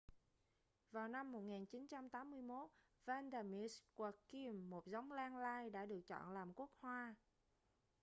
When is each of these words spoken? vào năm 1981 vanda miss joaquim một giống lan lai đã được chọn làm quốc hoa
vào 0.91 1.07
năm 1.07 1.31
1981 1.31 2.69
vanda 3.05 3.43
miss 3.43 3.81
joaquim 3.97 4.69
một 4.69 4.87
giống 4.87 5.11
lan 5.11 5.37
lai 5.37 5.69
đã 5.69 5.85
được 5.85 6.01
chọn 6.07 6.31
làm 6.31 6.53
quốc 6.53 6.69
hoa 6.81 7.15